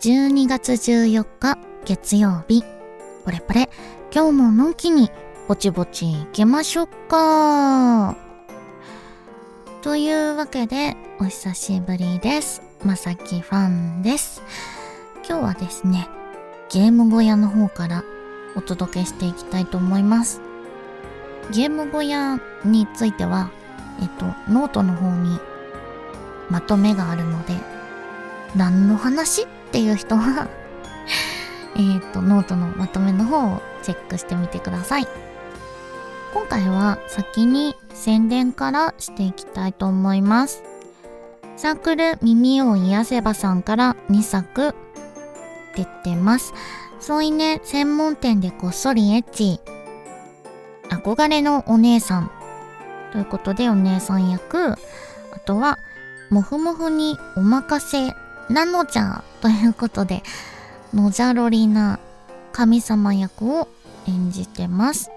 [0.00, 2.62] 12月14日月曜日。
[3.24, 3.68] これこれ、
[4.14, 5.10] 今日ものんきに
[5.48, 8.16] ぼちぼち行きましょうか。
[9.82, 12.62] というわけで、お久しぶりです。
[12.84, 14.40] まさきファンです。
[15.28, 16.08] 今日はですね、
[16.70, 18.04] ゲーム小屋の方から
[18.54, 20.40] お届けしていきたいと思います。
[21.50, 23.50] ゲーム小屋については、
[24.00, 25.40] えっと、ノートの方に
[26.50, 27.54] まとめがあるので、
[28.54, 29.48] 何の話？
[29.68, 30.48] っていう人は
[31.76, 35.06] えっと、ノートのまとめの方をチェックしてみてください。
[36.34, 40.64] 今回は先に宣伝からしていきたいと思います。
[41.56, 44.74] サークル耳を癒せばさんから2作
[45.74, 46.52] 出てます。
[47.00, 49.60] 添い寝専門店でこっそりエッチ。
[50.90, 52.30] 憧れのお姉さん。
[53.12, 54.72] ということでお姉さん役。
[55.32, 55.78] あとは、
[56.30, 58.14] もふもふにお任せ
[58.52, 59.22] なのじゃ。
[59.40, 60.22] ということで、
[60.92, 61.98] のじゃろりな
[62.52, 63.68] 神様役を
[64.06, 65.10] 演じてます。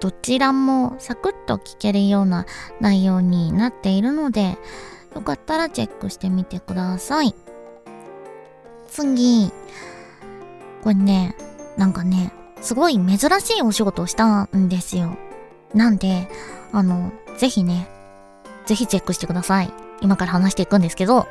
[0.00, 2.46] どちらもサクッと聞けるような
[2.80, 4.56] 内容になっているので、
[5.14, 7.34] よかったらチェックしてみてください。
[8.88, 9.52] 次。
[10.82, 11.36] これね、
[11.76, 15.16] なんかね、すごい珍しいお仕事をしたんですよ。
[15.74, 16.28] なんで、
[16.72, 17.88] あの、ぜひね、
[18.66, 19.72] ぜひチェックしてください。
[20.00, 21.26] 今から話していくんですけど。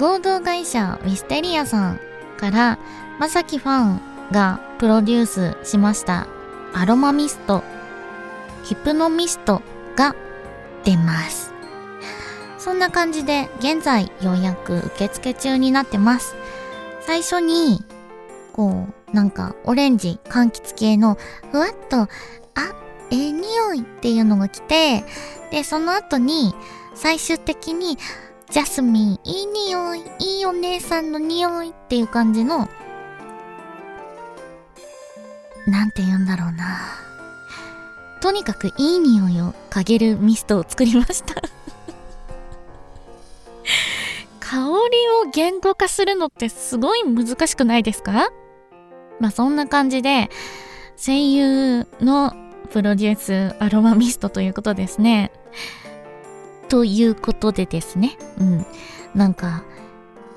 [0.00, 2.00] 合同会社ウィステリアさん
[2.38, 2.78] から、
[3.18, 4.00] まさきファン
[4.32, 6.26] がプロデュースしました
[6.72, 7.62] アロマミスト、
[8.64, 9.60] ヒプノミスト
[9.96, 10.16] が
[10.84, 11.52] 出ます。
[12.56, 16.34] そんな感じで現在ようやく受付中になってます。
[17.02, 17.84] 最初に、
[18.54, 21.18] こう、なんかオレンジ柑橘系の
[21.52, 22.08] ふわっと、あ、
[23.10, 25.04] ええ匂いっていうのが来て、
[25.50, 26.54] で、その後に
[26.94, 27.98] 最終的に
[28.50, 32.68] ジャスミン、いい匂い、いいお姉さんの匂いっていう感じの、
[35.68, 36.78] なんて言うんだろうな。
[38.20, 41.34] とにかくいい匂いを嗅げるミストを作りました。
[44.40, 44.66] 香り
[45.28, 48.30] を言語化するのってすごい難しくないですか？
[49.20, 50.28] まあそんな感じで、
[50.96, 52.34] 声優の
[52.72, 55.30] プロデュースアロマミストということですね。
[56.70, 58.16] ということでですね。
[58.38, 58.66] うん。
[59.14, 59.64] なんか、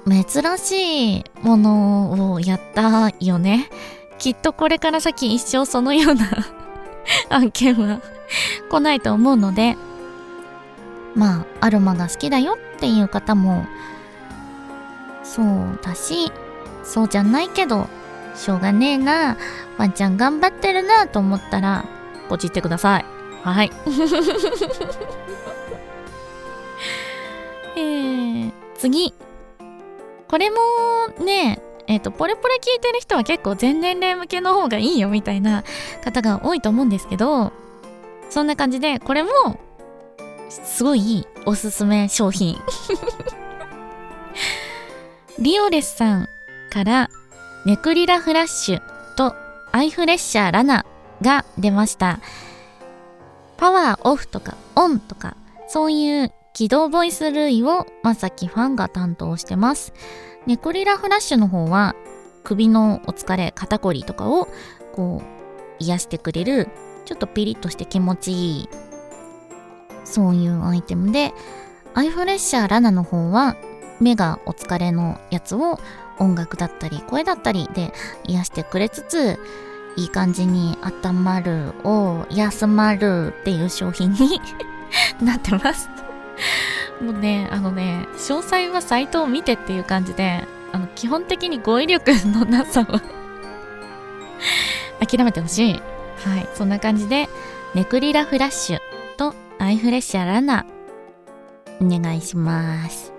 [0.05, 3.69] 珍しいものをやったよね。
[4.17, 6.25] きっとこれから先一生そのような
[7.29, 7.99] 案件は
[8.69, 9.77] 来ないと思うので、
[11.15, 13.65] まあ、アロマが好きだよっていう方も、
[15.23, 16.31] そうだし、
[16.83, 17.87] そうじゃないけど、
[18.35, 19.37] しょうがねえな、
[19.77, 21.85] ワンちゃん頑張ってるなと思ったら、
[22.27, 23.05] ポチってください。
[23.43, 23.71] はい。
[28.83, 29.13] 次。
[30.27, 30.57] これも
[31.23, 35.63] ね、えっ、と、ポレポレ聞いてる人は結構全年齢向けの方がいいよみたいな
[36.03, 37.53] 方が多いと思うんですけど、
[38.29, 39.29] そんな感じで、これも、
[40.49, 42.59] すごいおすすめ商品。
[45.39, 46.29] リオレスさん
[46.69, 47.09] から、
[47.65, 48.81] ネクリラフラッシュ
[49.15, 49.33] と
[49.71, 50.85] アイフレッシャーラナ
[51.21, 52.19] が出ました。
[53.55, 55.37] パワーオフとかオンとか、
[55.69, 59.91] そういう起動ボイス類をまさきファンが担当してます。
[60.45, 61.95] ネクリラフラッシュの方は
[62.43, 64.47] 首のお疲れ、肩こりとかを
[64.93, 66.69] こう癒してくれる
[67.05, 68.69] ちょっとピリッとして気持ちいい
[70.03, 71.33] そういうアイテムで
[71.93, 73.55] アイフレッシャーラナの方は
[73.99, 75.79] 目がお疲れのやつを
[76.19, 77.93] 音楽だったり声だったりで
[78.25, 79.39] 癒してくれつつ
[79.95, 84.41] いい感じに温まるを休まるっていう商品に
[85.21, 85.89] なってます
[87.01, 92.85] もうねあのね詳細はサイトを見てっていう感じであの基本的に語彙力のなさを
[95.05, 95.81] 諦めてほしい。
[96.25, 96.47] はい。
[96.55, 97.27] そんな感じで
[97.75, 98.79] ネクリラフラッシュ
[99.17, 100.65] とアイフレッシャーラナ
[101.81, 103.13] お願いします。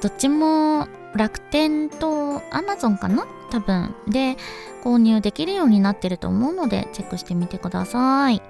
[0.00, 3.26] どっちも楽天とアマゾンかな？
[3.50, 3.94] 多分。
[4.06, 4.36] で
[4.84, 8.42] 購入できるようになってると思うのでチェックしてみてください。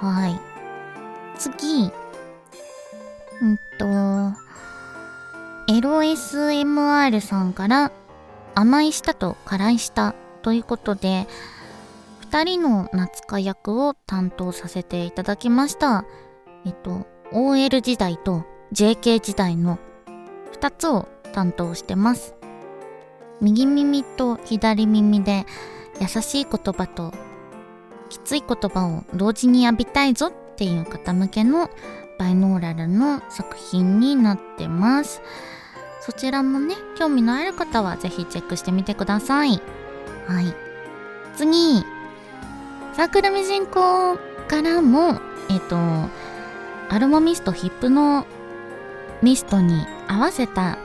[0.00, 0.40] はい。
[1.36, 1.90] 次。
[3.40, 3.84] うんと
[5.68, 7.92] LOSMR さんから
[8.54, 11.26] 甘い舌と辛い舌ということで
[12.30, 16.04] 2人の夏香役を担当させていただきました。
[16.66, 19.78] えっと OL 時代と JK 時代の
[20.52, 22.34] 2つを担当してます。
[23.40, 25.46] 右耳と左耳で
[26.00, 27.12] 優しい言葉と
[28.08, 31.70] きつい言葉を同時に浴びたいぞっていう方向けの
[32.18, 35.22] バイノーラルの作品になってます。
[36.00, 39.60] そちらもね興味のある方はぜひチェックしてみてください。
[40.26, 40.54] はい。
[41.36, 41.84] 次。
[42.92, 44.16] サークルミジンコ
[44.48, 45.20] からも
[45.50, 48.26] えっ、とアロマミストヒップの
[49.22, 50.78] ミストに合わせた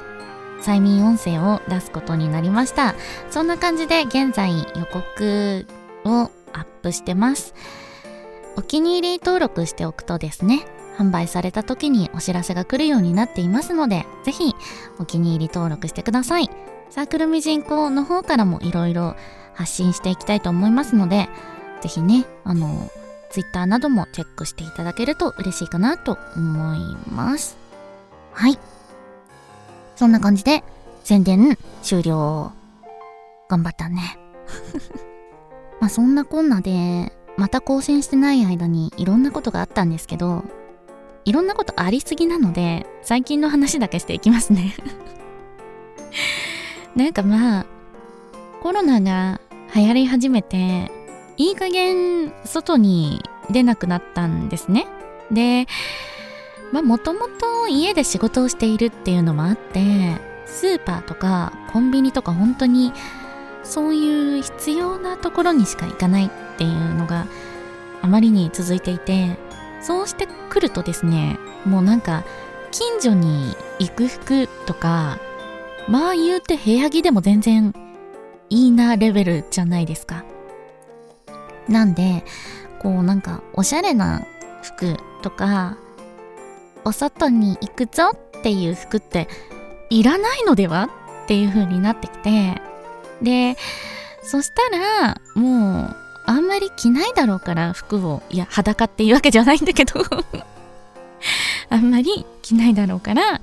[0.62, 2.96] 催眠音声を出すことになりました。
[3.30, 5.66] そんな感じで現在予告
[6.06, 7.54] をアップしてます。
[8.56, 10.66] お気に入り登録しておくとですね
[10.98, 14.54] 販売された時にお知らせが来るようになっていますのでぜひ
[15.00, 16.50] お気に入り登録してください。
[16.90, 19.16] サークルミジンコの方からもいろいろ
[19.56, 21.28] 発信していきたいと思いますので
[21.82, 22.92] ぜひねあの
[23.32, 26.80] Twitter などもチェックしていただけると嬉しいかなと思い
[27.12, 27.58] ます。
[28.32, 28.60] はい。
[29.96, 30.64] そんな感じで
[31.04, 32.52] 宣伝終了。
[33.50, 34.20] 頑張ったね。
[35.82, 40.44] まあそんなこんなでまた更新してない間にいろんなことがあったんですけど
[41.26, 44.76] いろんなことありすぎなので最近の話だけしていきますね。
[46.96, 47.66] なんかまあ
[48.62, 49.42] コロナが
[49.76, 50.92] 流行り始めて
[51.38, 54.88] いい加減外に出なくなったんですね。
[55.32, 55.68] で
[56.72, 62.94] まあもともと家で仕事をしているっていうのもあってスーパーとかコンビニとか本当に
[63.64, 67.26] そういう必要なところにしか行かないっていうのが
[68.02, 69.38] あまりに続いていて
[69.84, 72.24] そうしてくるとですねもうなんか
[72.72, 75.20] 近所に行く服とか
[75.88, 77.74] まあ言うて部屋着でも全然
[78.50, 80.24] いいなレベルじゃないですか。
[81.68, 82.24] なんで
[82.80, 84.26] こうなんかおしゃれな
[84.62, 85.78] 服とか
[86.86, 89.28] お外に行くぞっていう服って
[89.90, 90.90] いらないのでは？
[91.24, 92.62] っていう風になってきて。
[93.22, 93.56] で
[94.24, 100.02] そしたらもうあんまり着ないだろうから服をいや裸っていうわけじゃないんだけど。
[101.70, 103.42] あんまり着ないだろうから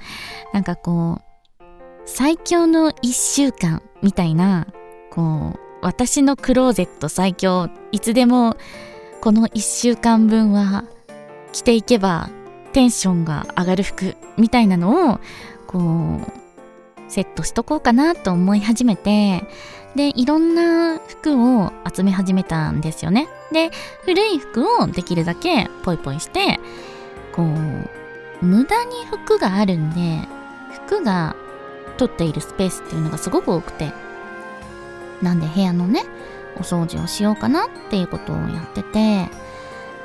[0.52, 1.62] なんかこう
[2.04, 4.66] 最強の1週間みたいな
[5.10, 8.56] こう私のクローゼット最強いつでも
[9.20, 10.84] この1週間分は
[11.52, 12.30] 着ていけば
[12.72, 15.20] テンションが上がる服みたいなのを
[15.66, 16.39] こう
[17.10, 19.44] セットしとこうかなと思い始めて
[19.96, 23.28] でいろんな服を集め始めたんですよね。
[23.52, 23.70] で
[24.04, 26.60] 古い服をできるだけポイポイして
[27.32, 30.28] こう無駄に服があるんで
[30.86, 31.34] 服が
[31.98, 33.92] 取っているスペースっていうのがすごく多くて
[35.20, 36.04] なんで部屋のね
[36.56, 39.28] お掃除をしようかなっていうことをやってて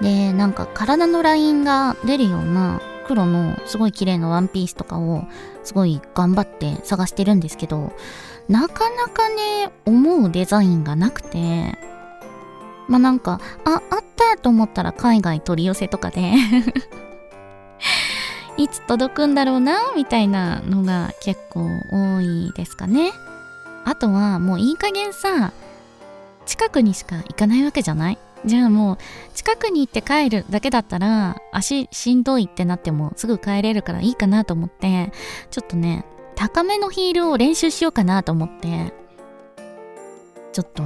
[0.01, 5.23] でなんか体のラインが出るような黒のすごい綺麗なワンピースとかを
[5.63, 7.91] すごい頑張って探してるんですけど
[8.49, 11.77] なかなかね思うデザインがなくて
[12.87, 16.33] まあなんかああったと思ったら海外取り寄せとかで
[18.57, 23.11] いつ届くんだろうなみたいなのが結構多いですかね。
[23.83, 25.51] あとはもういい加減さ
[26.45, 28.17] 近くにしか行かないわけじゃない？
[28.45, 28.97] じゃあもう
[29.33, 35.11] 近くに行って帰るだけだったら足しんどいってなってもすぐ帰れるからいいかなと思って
[35.49, 36.05] ちょっとね
[36.35, 38.93] 高めのヒールを練習しようかなと思って
[40.53, 40.83] ちょっと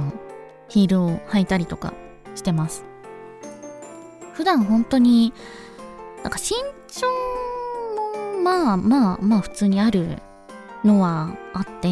[0.68, 1.92] ヒールを履いたりとか
[2.34, 2.84] してます。
[4.32, 5.34] 普段本当に
[6.22, 6.56] なんか身
[6.88, 7.06] 長
[8.34, 10.18] もまあまあまあ普通にある
[10.82, 11.90] のはあって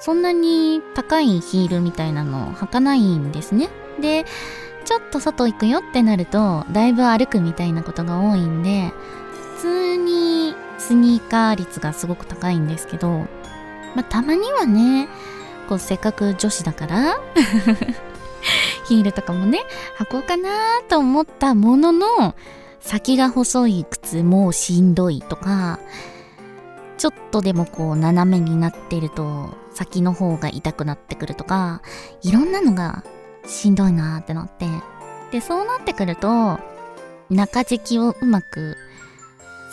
[0.00, 3.68] そんなに高いヒールみたいなの履かないんですね。
[4.00, 4.24] で
[4.84, 8.92] ちょっと外行くよってなるとだいぶ歩くみたいなことが多いんで
[9.56, 13.26] 普通にスニーカー率がすごく高いんですけど、
[13.94, 15.08] まあ、たまにはね
[15.68, 17.20] こうせっかく女子だから
[18.88, 19.60] ヒールとかもね
[19.98, 22.34] 履こうかなと思ったものの
[22.80, 25.78] 先が細い靴もうしんどいとか
[26.96, 31.82] ちょっとでもこう斜めになってると先の方が痛くなってくるとか
[32.22, 33.04] いろんなのが
[33.48, 34.66] しんどいなってなって。
[35.30, 36.58] でそうなってくると
[37.30, 38.76] 中敷きをうまく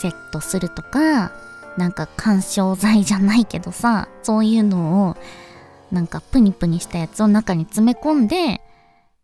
[0.02, 1.32] セットするとか
[1.78, 5.18] なんか緩衝材じゃないけどさそういうのを
[5.92, 8.62] なんかプニプニしたやつを中に詰め込んで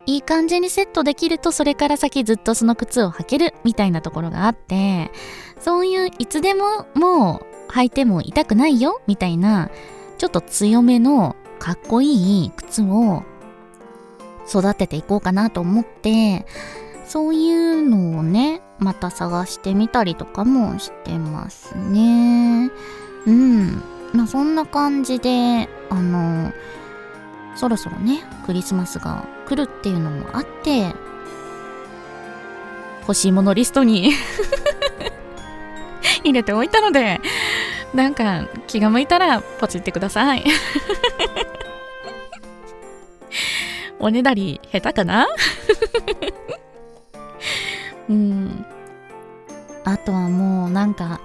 [0.05, 5.11] いい感じにセットできるとそれから先ずっとその靴を履けるみたいなところがあって
[5.59, 9.69] そういういつでももう履いても痛くないよみたいな
[10.17, 13.23] ちょっと強めのかっこいい靴を
[14.47, 16.45] 育てていこうかなと思って
[17.05, 22.71] そういうのをねまた探してみたりとかもしてますね
[23.25, 23.83] うん
[24.13, 26.51] まあそんな感じであの
[27.55, 30.93] そろそろねクリスマスが来るっていうのもあって
[33.01, 34.13] 欲しいものリストに
[36.23, 37.19] 入れておいたので、
[37.93, 40.43] なんか気が向いたらポチってください。
[44.01, 45.27] おねだり下手かな？
[48.09, 48.65] うん。
[49.85, 51.21] あとはもうなんか、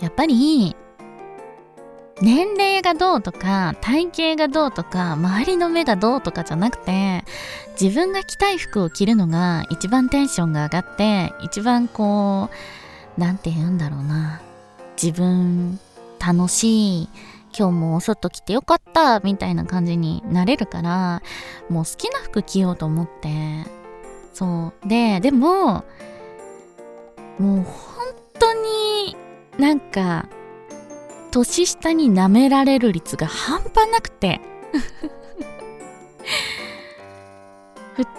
[0.00, 0.74] やっぱり、
[2.20, 7.24] 年齢がどうとか、体型がどうとか、周りの目がどうとかじゃなくて、
[7.80, 12.50] 自分が着たい服を着るのが一番テンションが上がって、一番こ
[13.16, 14.40] う、なんて言うんだろうな。
[15.00, 15.78] 自分、
[16.18, 17.08] 楽しい、
[17.58, 21.22] 今日も外着てよかったみたいな感じになれるから
[21.68, 23.28] もう好きな服着ようと思って。
[24.32, 24.88] そう。
[24.88, 25.84] ででも
[27.40, 27.64] もう本
[28.38, 29.16] 当に
[29.58, 30.28] なんか
[31.32, 34.40] 年下に舐められる率が半端なくて。
[37.96, 38.10] 普通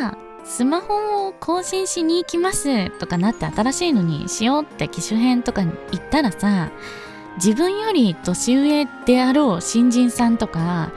[0.00, 0.16] さ
[0.46, 6.70] スマホを更新しに行きますとかなって新しいのにしようって機種編とかに行ったらさ
[7.36, 10.90] 自分より年上であろう新人さんとか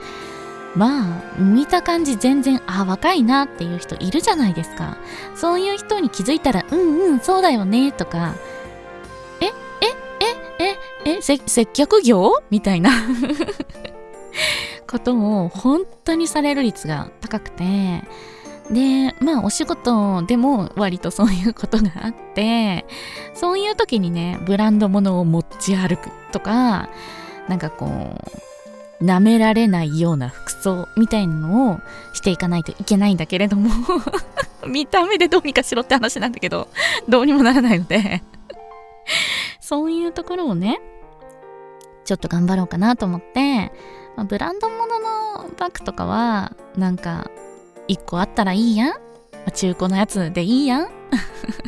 [0.76, 4.96] まあ見た感じ全然あ若いなっていう人いるじゃないですか。
[5.34, 8.34] そういう人に気づいたらうんうんそうだよねとか
[9.40, 9.50] ええ
[10.60, 12.32] えええせ接客業？
[12.50, 12.90] みたいな
[14.88, 18.04] ことを本当にされる率が高くて
[18.70, 22.84] で、まあお仕事でも割とそういうことがあって、
[23.34, 26.88] そういう時にね、ブランド物を持ち歩くとか、
[27.48, 27.86] なんかこ
[29.00, 31.80] う、舐められないような服装みたいなのを
[32.12, 33.70] していかないといけないんだけれども
[34.66, 36.68] 見た目でどうにかしろって話なんだけど、
[37.08, 38.22] どうにもならないので。
[39.60, 40.80] そういうところをね、
[42.06, 43.70] ちょっと頑張ろうかなと思って、
[44.16, 47.30] まあ、ブランド物のバッグとかは、なんか、
[47.88, 48.94] 1個あったらいいやん。
[49.54, 50.88] 中古のやつでいいやん。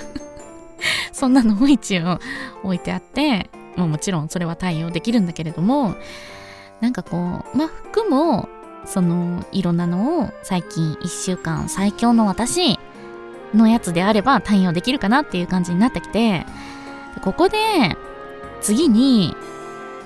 [1.12, 2.18] そんなのを一応
[2.62, 5.94] 置いてあって、まあ、もちろんそれは対応できるんだけれども
[6.80, 8.48] なんかこうまあ服も
[8.84, 12.78] そのいろんなのを最近1週間最強の私
[13.54, 16.46] のやつであれば対応できるかなっていう感じになってきて
[17.22, 17.58] ここで
[18.60, 19.34] 次に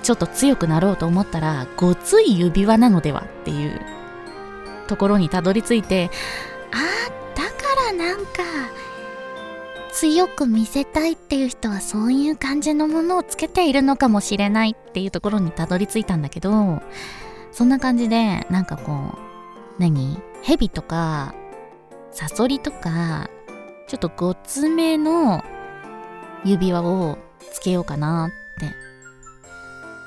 [0.03, 3.81] ちょっと強くなろうと思ったらごつい指輪なのではっていう
[4.85, 6.09] ところにたどり着いて
[6.71, 7.51] あだか
[7.91, 8.43] らなんか
[9.91, 16.81] 強く見せたいっていう人はそういう感じのものをつけているのかもしれないっていうところにたどり着いたんだけど
[17.51, 19.17] そんな感じでなんかこ
[19.77, 20.19] う何？
[20.43, 21.33] 蛇とか
[22.11, 23.29] サソリとか
[23.87, 25.43] ちょっとごつめの
[26.43, 27.17] 指輪を
[27.51, 28.35] つけようかなって。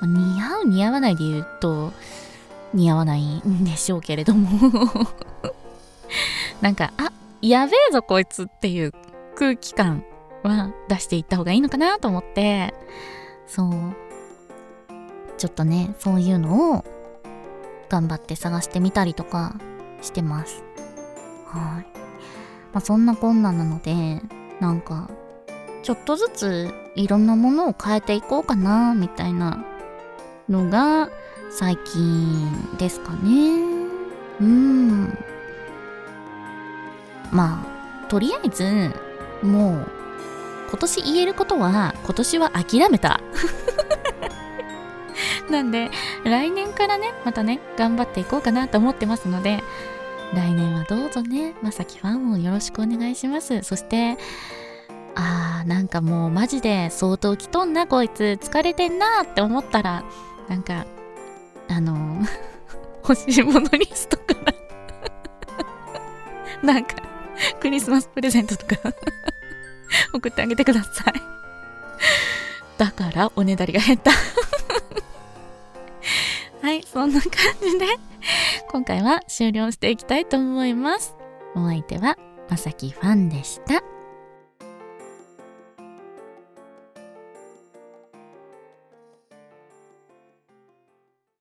[0.00, 1.92] 似合う似合わないで言うと
[2.74, 4.48] 似合わないんでしょうけれども。
[6.60, 8.92] なんかあやべえぞこいつっていう
[9.36, 10.04] 空気感
[10.42, 12.74] は出していった方がいいのかなと思って。
[13.46, 13.72] そう。
[15.36, 16.84] ちょっとねそういうのを
[17.88, 19.56] 頑張って探してみたりとか
[20.02, 20.62] してます。
[21.46, 21.86] はい。
[22.72, 24.20] まあそんなこんななので
[24.60, 25.08] なんか
[25.82, 29.64] ちょっとずついろんなものを変えていこうかなみたいな
[30.48, 31.08] のが
[31.50, 33.62] 最近ですかね。
[34.40, 35.18] うん。
[37.32, 37.64] ま
[38.06, 38.94] あとりあえず
[39.42, 39.86] もう
[40.70, 43.20] 今年言えることは今年は諦めた。
[45.50, 45.90] なんで
[46.24, 49.62] 来年からねまたね頑張っていこうかなと思ってますので
[50.34, 53.62] 来年はどうぞねまさきファンをよろしくお願いします。
[53.62, 54.18] そして
[55.14, 58.38] あーなんかもうマジで相当来とんなこいつ。
[58.40, 60.04] 疲れてんなって思ったら
[60.48, 60.86] なんか
[61.68, 62.22] あの
[63.02, 64.54] 欲しいものリストから
[66.62, 66.96] なんか
[67.60, 68.76] クリスマスプレゼントとか。
[70.12, 71.14] 送ってあげてください。
[72.76, 74.10] だからおねだりが減った。
[76.62, 77.30] はいそんな感
[77.62, 77.86] じで
[78.68, 81.16] 今回は終了していきたいと思います。
[81.54, 82.16] お相手は
[82.48, 83.82] まさきファンでした。